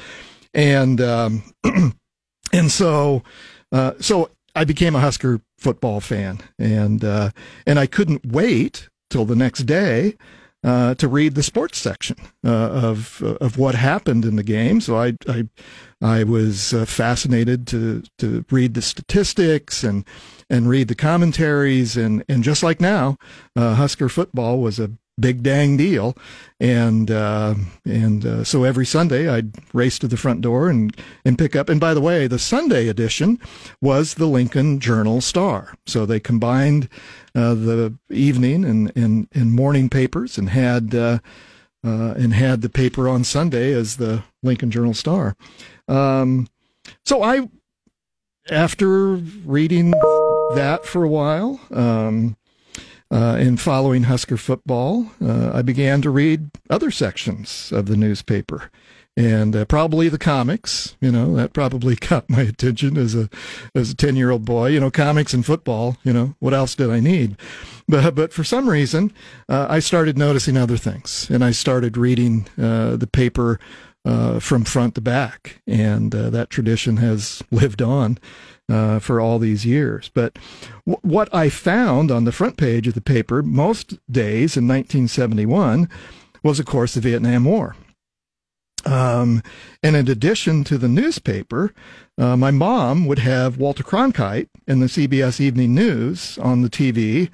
[0.55, 1.43] And um,
[2.51, 3.21] and so,
[3.71, 7.31] uh, so I became a Husker football fan, and uh,
[7.65, 10.15] and I couldn't wait till the next day
[10.63, 14.79] uh, to read the sports section uh, of of what happened in the game.
[14.81, 15.49] So I I,
[16.01, 20.05] I was uh, fascinated to to read the statistics and
[20.49, 23.17] and read the commentaries and and just like now,
[23.55, 26.15] uh, Husker football was a big dang deal.
[26.59, 30.95] And uh, and uh, so every Sunday I'd race to the front door and
[31.25, 31.69] and pick up.
[31.69, 33.39] And by the way, the Sunday edition
[33.81, 35.75] was the Lincoln Journal Star.
[35.85, 36.89] So they combined
[37.35, 40.95] uh, the evening and, and and morning papers and had.
[40.95, 41.19] Uh,
[41.85, 45.35] uh, and had the paper on Sunday as the Lincoln Journal Star.
[45.89, 46.47] Um,
[47.03, 47.49] so I,
[48.49, 49.91] after reading
[50.55, 52.37] that for a while, um,
[53.13, 58.71] uh, in following Husker football, uh, I began to read other sections of the newspaper.
[59.15, 63.29] And uh, probably the comics, you know, that probably caught my attention as a
[63.75, 64.69] as a ten year old boy.
[64.69, 65.97] You know, comics and football.
[66.03, 67.37] You know, what else did I need?
[67.87, 69.13] But but for some reason,
[69.47, 73.59] uh, I started noticing other things, and I started reading uh, the paper
[74.05, 78.17] uh, from front to back, and that tradition has lived on
[78.69, 80.09] uh, for all these years.
[80.13, 80.37] But
[80.85, 85.89] w- what I found on the front page of the paper most days in 1971
[86.43, 87.75] was, of course, the Vietnam War.
[88.85, 89.41] Um,
[89.81, 91.73] and in addition to the newspaper,
[92.17, 97.29] uh, my mom would have Walter Cronkite in the CBS Evening News on the TV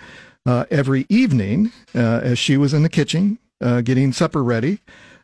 [0.46, 4.80] uh, every evening uh, as she was in the kitchen uh, getting supper ready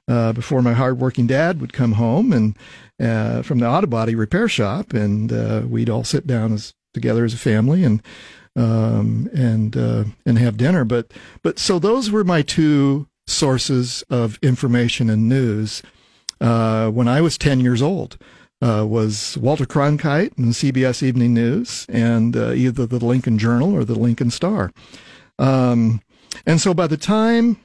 [0.07, 2.57] uh, before my hardworking dad would come home and
[3.01, 7.25] uh, from the auto body repair shop, and uh, we'd all sit down as together
[7.25, 8.01] as a family and
[8.55, 10.85] um, and uh, and have dinner.
[10.85, 15.81] But but so those were my two sources of information and news
[16.39, 18.17] uh, when I was ten years old.
[18.61, 23.99] Uh, was Walter Cronkite and CBS Evening News, and either the Lincoln Journal or the
[23.99, 24.71] Lincoln Star.
[25.37, 26.01] Um,
[26.45, 27.57] and so by the time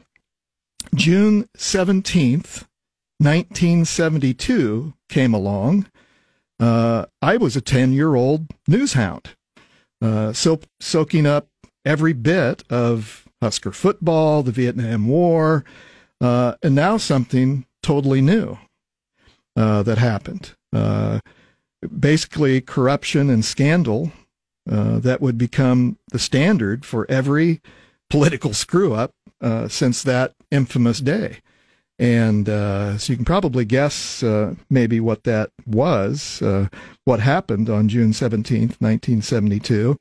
[0.94, 2.64] June 17th,
[3.18, 5.86] 1972 came along,
[6.58, 9.30] uh, I was a 10 year old news hound,
[10.02, 11.48] uh, so, soaking up
[11.84, 15.64] every bit of Husker football, the Vietnam War,
[16.20, 18.58] uh, and now something totally new
[19.56, 20.54] uh, that happened.
[20.72, 21.20] Uh,
[21.98, 24.12] basically, corruption and scandal
[24.70, 27.60] uh, that would become the standard for every
[28.10, 29.12] political screw up
[29.68, 31.38] since that infamous day.
[32.00, 36.68] And uh, so you can probably guess uh, maybe what that was, uh,
[37.04, 39.98] what happened on June 17th, 1972.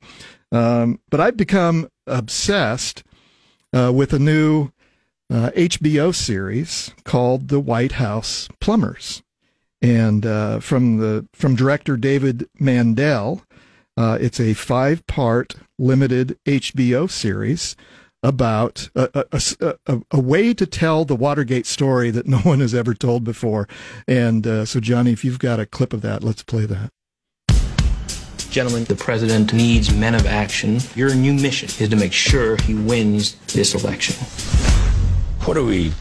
[0.50, 3.04] Um, but I've become obsessed
[3.74, 4.70] uh, with a new
[5.30, 9.22] HBO uh, series called The White House Plumbers.
[9.82, 13.42] And uh, from the from director David Mandel,
[13.98, 17.76] it's a five part limited HBO series
[18.22, 22.74] about a, a, a, a, way to tell the Watergate story that no one has
[22.74, 23.66] ever told before.
[24.06, 26.90] And uh, so, Johnny, if you've got a clip of that, let's play that.
[28.50, 30.80] Gentlemen, the president needs men of action.
[30.96, 34.16] Your new mission is to make sure he wins this election.
[35.46, 35.92] What are we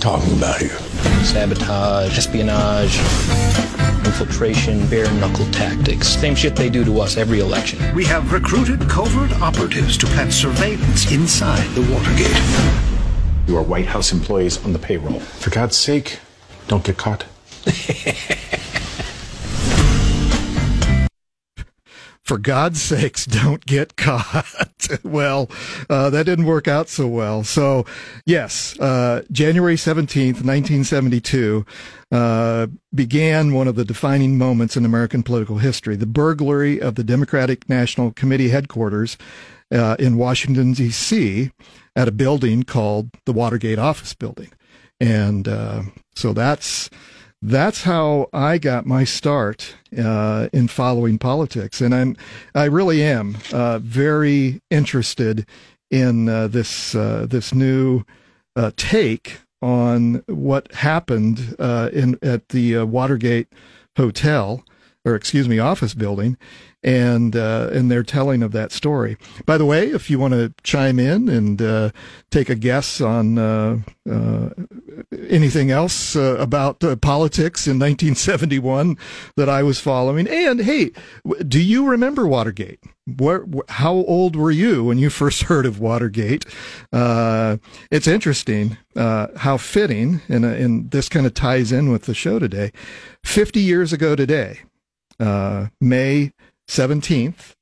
[0.00, 0.76] talking about here?
[1.24, 3.75] Sabotage, espionage
[4.06, 6.08] infiltration, bare knuckle tactics.
[6.08, 7.78] Same shit they do to us every election.
[7.94, 13.48] We have recruited covert operatives to plant surveillance inside the Watergate.
[13.48, 15.20] You are White House employees on the payroll.
[15.20, 16.20] For God's sake,
[16.68, 17.26] don't get caught.
[22.26, 24.66] for God's sakes, don't get caught.
[25.04, 25.48] well,
[25.88, 27.44] uh, that didn't work out so well.
[27.44, 27.86] So,
[28.26, 31.64] yes, uh, January 17th, 1972,
[32.10, 37.04] uh, began one of the defining moments in American political history the burglary of the
[37.04, 39.16] Democratic National Committee headquarters
[39.72, 41.52] uh, in Washington, D.C.,
[41.94, 44.52] at a building called the Watergate Office Building.
[45.00, 45.82] And uh,
[46.14, 46.90] so that's
[47.46, 52.16] that's how I got my start uh, in following politics, and I'm
[52.54, 55.46] I really am uh, very interested
[55.88, 58.02] in uh, this uh, this new
[58.56, 63.46] uh, take on what happened uh, in at the Watergate
[63.96, 64.64] Hotel
[65.06, 66.36] or excuse me, office building,
[66.86, 69.16] and uh, and their telling of that story.
[69.44, 71.90] By the way, if you want to chime in and uh,
[72.30, 74.50] take a guess on uh, uh
[75.28, 78.96] anything else uh, about uh, politics in 1971
[79.34, 80.92] that I was following, and hey,
[81.46, 82.78] do you remember Watergate?
[83.18, 86.46] Where, how old were you when you first heard of Watergate?
[86.92, 92.70] it's interesting how fitting, and, and this kind of ties in with the show today.
[93.24, 94.60] 50 years ago today,
[95.80, 96.32] May
[96.68, 97.54] 17th,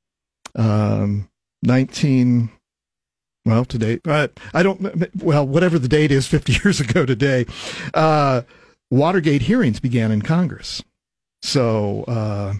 [0.54, 1.28] um,
[1.62, 2.50] 19,
[3.44, 7.46] well, today, uh, I don't, well, whatever the date is 50 years ago today,
[7.92, 8.42] uh,
[8.90, 10.82] Watergate hearings began in Congress.
[11.42, 12.54] So, uh,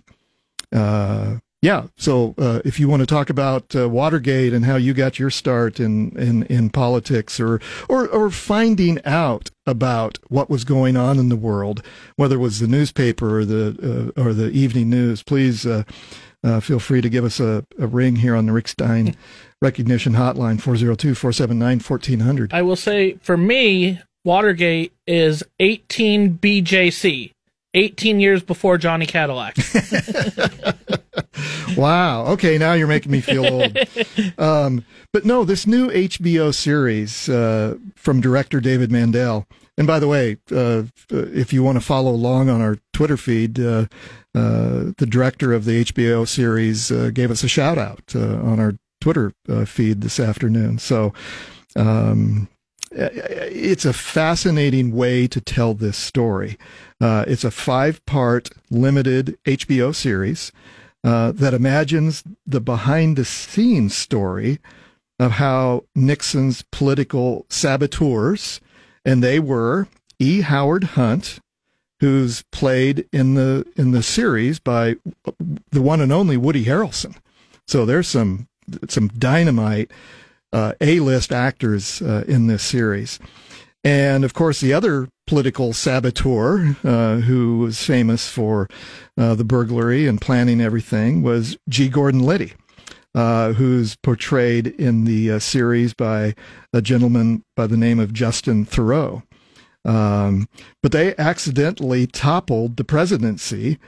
[0.77, 1.87] uh, yeah.
[1.97, 5.31] So, uh, if you want to talk about uh, Watergate and how you got your
[5.31, 11.19] start in, in, in politics or, or, or finding out about what was going on
[11.19, 11.83] in the world,
[12.17, 15.85] whether it was the newspaper or the, uh, or the evening news, please, uh,
[16.45, 19.17] uh, feel free to give us a, a ring here on the Rick Stein
[19.63, 22.53] Recognition Hotline, 402 479 1400.
[22.53, 27.33] I will say, for me, Watergate is 18 BJC,
[27.73, 29.57] 18 years before Johnny Cadillac.
[31.77, 32.27] wow.
[32.27, 33.77] Okay, now you're making me feel old.
[34.39, 39.47] Um, but no, this new HBO series uh, from director David Mandel.
[39.77, 43.59] And by the way, uh, if you want to follow along on our Twitter feed,
[43.59, 43.87] uh,
[44.35, 48.61] uh, the director of the HBO series uh, gave us a shout out uh, on
[48.61, 50.79] our Twitter uh, feed this afternoon.
[50.79, 51.13] So
[51.77, 52.49] um,
[52.91, 56.57] it's a fascinating way to tell this story.
[57.01, 60.53] Uh, it's a five part limited HBO series
[61.05, 64.59] that imagines the behind the scenes story
[65.19, 68.61] of how Nixon's political saboteurs,
[69.05, 69.87] and they were
[70.19, 70.41] E.
[70.41, 71.39] Howard Hunt,
[72.01, 74.97] who's played in the in the series by
[75.71, 77.17] the one and only Woody Harrelson.
[77.67, 78.49] So there's some
[78.89, 79.91] some dynamite
[80.53, 83.19] uh, A-list actors uh, in this series,
[83.85, 88.69] and of course the other political saboteur uh, who was famous for
[89.17, 91.89] uh, the burglary and planning everything was G.
[91.89, 92.53] Gordon Liddy.
[93.17, 96.35] Uh, who's portrayed in the uh, series by
[96.73, 99.23] a gentleman by the name of Justin Theroux.
[99.85, 100.49] Um,
[100.83, 103.79] but they accidentally toppled the presidency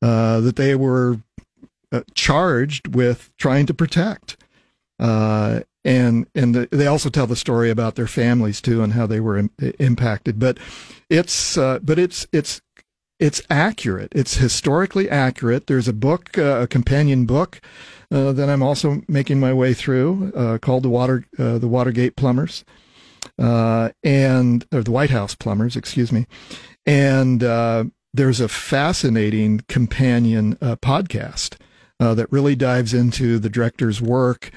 [0.00, 1.20] uh, that they were
[1.90, 4.36] uh, charged with trying to protect.
[5.86, 9.06] Uh, and and the, they also tell the story about their families too and how
[9.06, 10.38] they were Im- impacted.
[10.38, 10.58] But
[11.08, 12.60] it's uh, but it's it's
[13.18, 14.12] it's accurate.
[14.14, 15.68] It's historically accurate.
[15.68, 17.60] There's a book, uh, a companion book.
[18.08, 20.30] Uh, that I'm also making my way through,
[20.62, 22.64] called the Water, the Watergate Plumbers,
[23.36, 26.26] uh, and or the White House plumbers, excuse me,
[26.86, 31.56] and uh, there's a fascinating companion uh, podcast
[31.98, 34.50] uh, that really dives into the director's work,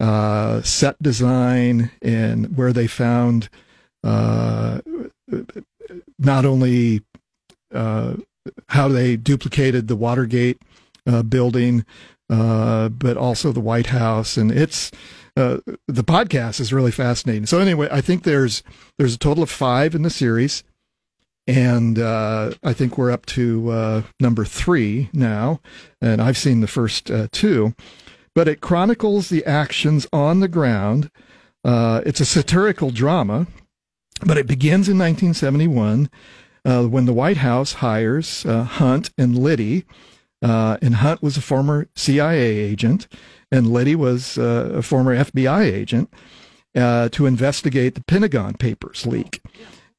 [0.00, 3.48] uh, set design, and where they found
[4.02, 4.80] uh,
[6.18, 7.02] not only
[7.72, 10.60] how they duplicated the Watergate
[11.28, 11.84] building,
[12.28, 14.90] but also the White House, and it's
[15.36, 17.46] uh, the podcast is really fascinating.
[17.46, 18.62] So anyway, I think there's
[18.98, 20.62] there's a total of five in the series,
[21.46, 25.60] and uh, I think we're up to uh, number three now,
[26.00, 27.74] and I've seen the first uh, two.
[28.34, 31.10] But it chronicles the actions on the ground.
[31.62, 33.46] Uh, it's a satirical drama,
[34.24, 36.10] but it begins in 1971
[36.64, 39.84] when the White House hires Hunt and Liddy.
[40.42, 43.06] and Hunt was a former CIA agent
[43.54, 46.12] and Liddy was uh, a former FBI agent
[46.74, 49.40] uh, to investigate the Pentagon Papers leak.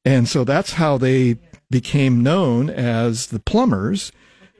[0.04, 1.38] And so that's how they
[1.70, 4.12] became known as the plumbers,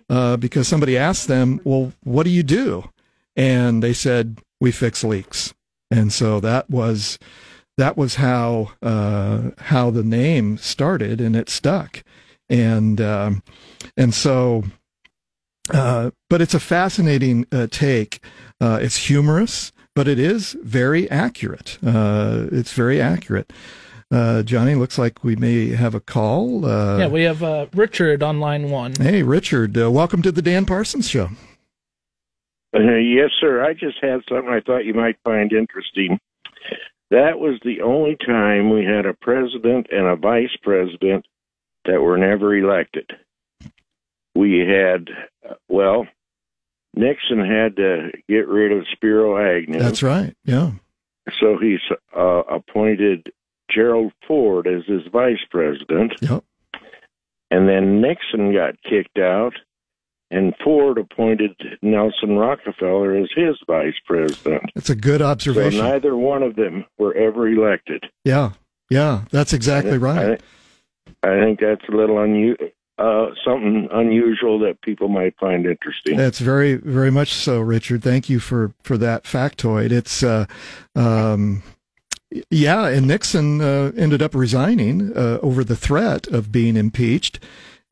[0.09, 2.89] uh, because somebody asked them, Well, what do you do?
[3.37, 5.55] And they said, We fix leaks.
[5.91, 7.19] And so that was
[7.77, 12.03] that was how uh, how the name started, and it stuck.
[12.49, 13.43] And um,
[13.97, 14.65] and so,
[15.73, 18.21] uh, but it's a fascinating uh, take
[18.61, 21.79] uh, it's humorous, but it is very accurate.
[21.85, 23.53] Uh, it's very accurate.
[24.11, 26.65] Uh, Johnny, looks like we may have a call.
[26.65, 28.95] Uh, yeah, we have uh, Richard on line one.
[28.95, 31.31] Hey, Richard, uh, welcome to the Dan Parsons Show.
[33.01, 33.65] yes, sir.
[33.65, 36.19] I just had something I thought you might find interesting.
[37.11, 41.27] That was the only time we had a president and a vice president
[41.85, 43.11] that were never elected.
[44.35, 45.09] We had,
[45.69, 46.07] well,
[46.95, 49.79] Nixon had to get rid of Spiro Agnew.
[49.79, 50.35] That's right.
[50.45, 50.73] Yeah.
[51.41, 51.79] So he
[52.17, 53.33] uh, appointed
[53.71, 56.15] Gerald Ford as his vice president.
[56.21, 56.45] Yep.
[57.51, 59.55] And then Nixon got kicked out,
[60.31, 61.53] and Ford appointed
[61.83, 64.71] Nelson Rockefeller as his vice president.
[64.75, 65.81] That's a good observation.
[65.81, 68.05] So neither one of them were ever elected.
[68.25, 68.53] Yeah,
[68.91, 70.43] yeah, that's exactly I, right.
[71.23, 72.69] I, I think that's a little unusual.
[72.99, 76.17] Uh, something unusual that people might find interesting.
[76.17, 78.03] That's very, very much so, Richard.
[78.03, 79.93] Thank you for for that factoid.
[79.93, 80.47] It's, uh,
[80.95, 81.63] um,
[82.51, 87.39] yeah, and Nixon uh, ended up resigning uh, over the threat of being impeached.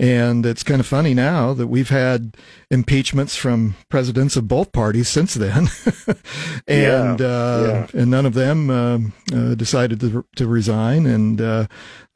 [0.00, 2.36] And it's kind of funny now that we've had
[2.68, 5.68] impeachments from presidents of both parties since then,
[6.66, 8.00] and Yeah, uh, yeah.
[8.00, 11.06] and none of them um uh, decided to to resign.
[11.06, 11.66] And uh,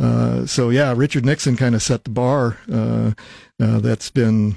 [0.00, 2.58] uh, so, yeah, Richard Nixon kind of set the bar.
[2.70, 3.12] Uh,
[3.62, 4.56] uh, that's been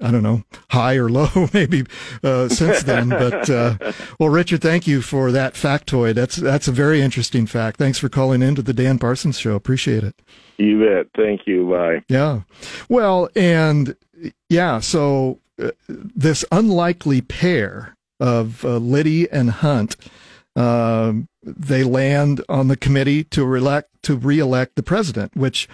[0.00, 1.84] I don't know, high or low maybe
[2.22, 3.08] uh, since then.
[3.10, 3.76] But uh,
[4.18, 6.14] well, Richard, thank you for that factoid.
[6.14, 7.76] That's that's a very interesting fact.
[7.76, 9.54] Thanks for calling into the Dan Parsons Show.
[9.56, 10.22] Appreciate it.
[10.56, 11.06] You bet.
[11.16, 11.68] Thank you.
[11.68, 12.02] Bye.
[12.08, 12.42] Yeah.
[12.88, 13.96] Well, and
[14.48, 19.96] yeah, so uh, this unlikely pair of uh, Liddy and Hunt,
[20.56, 25.68] um, they land on the committee to reelect to reelect the president, which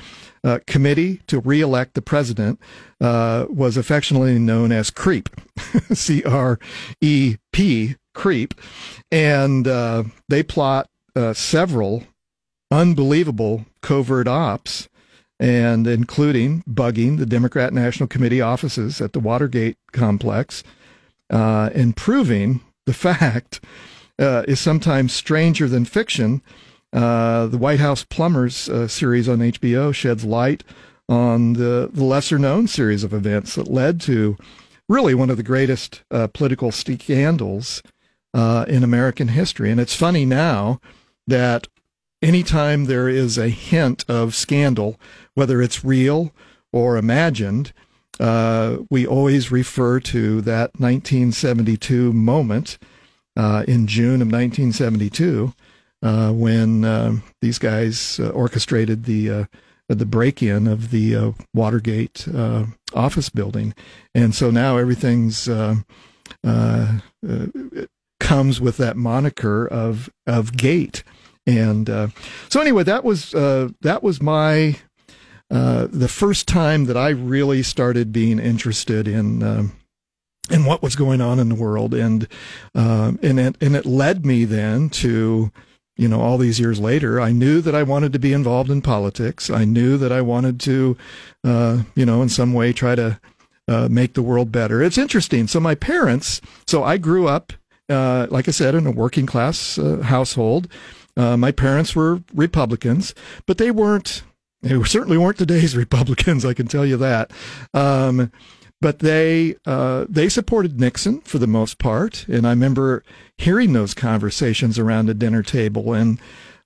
[0.44, 2.60] uh, committee to reelect the president
[3.00, 5.28] uh, was affectionately known as CREEP,
[5.92, 6.58] C R
[7.00, 8.54] E P, CREEP,
[9.10, 12.04] and uh, they plot uh, several
[12.70, 14.88] unbelievable covert ops
[15.40, 20.62] and including bugging the Democrat National Committee offices at the Watergate complex,
[21.30, 23.60] uh, and proving the fact
[24.18, 26.42] uh, is sometimes stranger than fiction.
[26.92, 30.62] Uh, the White House Plumbers uh, series on HBO sheds light
[31.08, 34.36] on the, the lesser known series of events that led to
[34.88, 37.82] really one of the greatest uh, political scandals
[38.34, 39.70] uh, in American history.
[39.70, 40.80] And it's funny now
[41.26, 41.66] that
[42.22, 44.98] anytime there is a hint of scandal,
[45.34, 46.32] whether it's real
[46.72, 47.72] or imagined,
[48.18, 52.78] uh, we always refer to that 1972 moment
[53.36, 55.54] uh, in June of 1972
[56.02, 59.44] uh, when um these guys uh, orchestrated the uh,
[59.88, 63.74] the break-in of the uh, Watergate uh, office building,
[64.14, 65.76] and so now everything's uh,
[66.46, 66.98] uh,
[67.28, 67.46] uh,
[68.20, 71.02] comes with that moniker of of Gate,
[71.46, 72.08] and uh,
[72.48, 74.76] so anyway, that was uh, that was my
[75.50, 79.42] uh, the first time that I really started being interested in.
[79.42, 79.72] Um,
[80.48, 82.26] in what was going on in the world, and
[82.74, 85.52] um, and it, and it led me then to,
[85.96, 88.82] you know, all these years later, I knew that I wanted to be involved in
[88.82, 89.48] politics.
[89.48, 90.96] I knew that I wanted to,
[91.44, 93.20] uh, you know, in some way try to
[93.68, 94.82] uh, make the world better.
[94.82, 95.46] It's interesting.
[95.46, 97.52] So my parents, so I grew up,
[97.88, 100.66] uh, like I said, in a working class uh, household.
[101.16, 103.14] Uh, my parents were Republicans,
[103.46, 104.22] but they weren't.
[104.62, 106.44] They certainly weren't today's Republicans.
[106.44, 107.30] I can tell you that.
[107.72, 108.30] Um,
[108.80, 113.02] but they uh, they supported Nixon for the most part, and I remember
[113.36, 116.18] hearing those conversations around the dinner table, and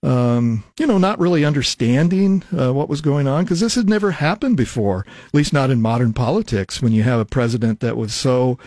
[0.05, 4.12] um, you know, not really understanding uh, what was going on because this had never
[4.12, 6.82] happened before, at least not in modern politics.
[6.82, 8.59] When you have a president that was so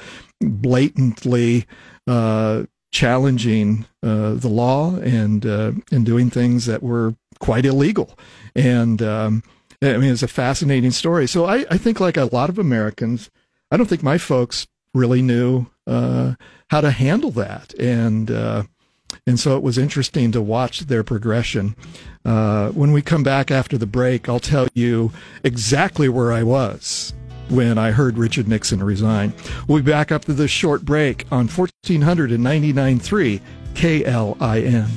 [0.41, 1.67] blatantly
[2.07, 2.63] uh,
[2.97, 8.17] challenging uh, the law and uh, and doing things that were quite illegal,
[8.55, 9.43] and um,
[9.83, 11.27] I mean, it's a fascinating story.
[11.27, 13.29] So I, I think, like a lot of Americans,
[13.71, 16.33] I don't think my folks really knew uh,
[16.71, 18.63] how to handle that, and uh,
[19.27, 21.75] and so it was interesting to watch their progression.
[22.25, 25.11] Uh, when we come back after the break, I'll tell you
[25.43, 27.13] exactly where I was
[27.49, 29.33] when I heard Richard Nixon resign.
[29.67, 33.41] We'll be back after this short break on 1499.3
[33.73, 34.87] KLIN.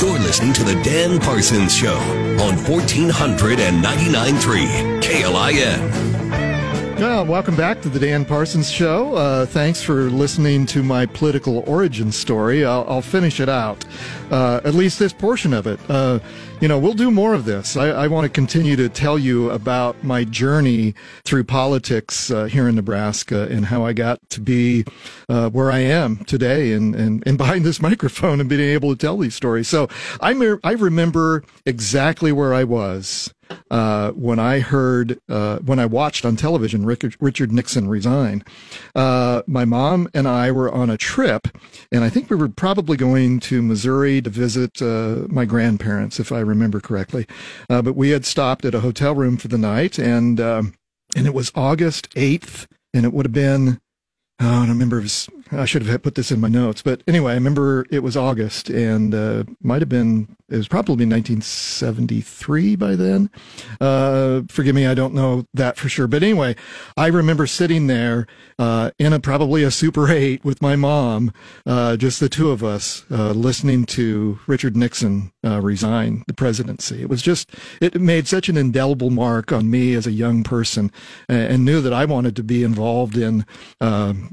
[0.00, 6.16] You're listening to The Dan Parsons Show on 1499.3 KLIN.
[6.98, 9.14] Well, welcome back to the Dan Parsons Show.
[9.14, 12.64] Uh, thanks for listening to my political origin story.
[12.64, 13.84] I'll, I'll finish it out,
[14.30, 15.78] uh, at least this portion of it.
[15.90, 16.20] Uh,
[16.60, 17.76] you know, we'll do more of this.
[17.76, 20.94] I, I want to continue to tell you about my journey
[21.24, 24.84] through politics uh, here in Nebraska and how I got to be
[25.28, 28.96] uh, where I am today and, and, and behind this microphone and being able to
[28.96, 29.68] tell these stories.
[29.68, 29.88] So
[30.20, 33.34] I, me- I remember exactly where I was
[33.70, 38.44] uh, when I heard, uh, when I watched on television Richard, Richard Nixon resign.
[38.94, 41.48] Uh, my mom and I were on a trip,
[41.90, 46.32] and I think we were probably going to Missouri to visit uh, my grandparents, if
[46.32, 47.26] I remember correctly.
[47.68, 50.74] Uh, but we had stopped at a hotel room for the night, and um,
[51.14, 53.80] and it was August eighth, and it would have been.
[54.38, 54.98] Oh, I don't remember.
[54.98, 58.02] It was I should have put this in my notes, but anyway, I remember it
[58.02, 63.30] was August and uh, might have been it was probably 1973 by then.
[63.80, 66.06] Uh, forgive me, I don't know that for sure.
[66.06, 66.54] But anyway,
[66.96, 71.32] I remember sitting there uh, in a probably a Super 8 with my mom,
[71.66, 77.02] uh, just the two of us, uh, listening to Richard Nixon uh, resign the presidency.
[77.02, 80.92] It was just it made such an indelible mark on me as a young person,
[81.28, 83.44] and, and knew that I wanted to be involved in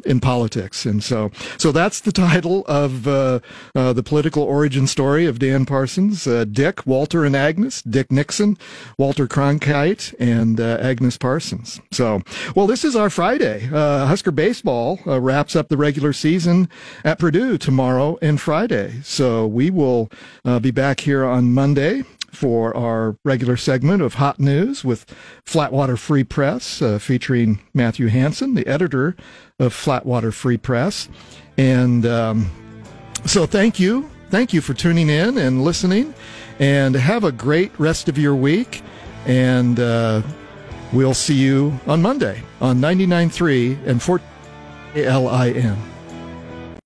[0.06, 0.86] in politics.
[0.86, 3.40] And so, so that's the title of uh,
[3.76, 6.26] uh, the political origin story of Dan Parsons.
[6.26, 7.82] Uh, Dick, Walter, and Agnes.
[7.82, 8.58] Dick Nixon,
[8.98, 11.82] Walter Cronkite, and uh, Agnes Parsons.
[11.92, 12.22] So,
[12.56, 13.70] well, this is our Friday.
[13.72, 16.70] Uh, Husker baseball wraps up the regular season
[17.04, 19.02] at Purdue tomorrow and Friday.
[19.04, 20.10] So we will
[20.62, 25.06] be back here on Monday for our regular segment of Hot News with
[25.46, 29.16] Flatwater Free Press, uh, featuring Matthew Hansen, the editor
[29.60, 31.08] of Flatwater Free Press.
[31.58, 32.50] And um,
[33.26, 34.10] so thank you.
[34.30, 36.14] Thank you for tuning in and listening.
[36.60, 38.82] And have a great rest of your week.
[39.26, 40.22] And uh,
[40.92, 44.22] we'll see you on Monday on 99.3 and 4
[44.96, 45.93] LIN.